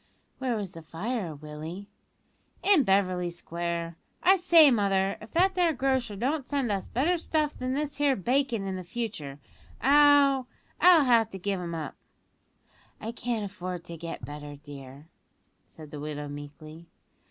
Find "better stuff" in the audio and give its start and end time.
6.87-7.55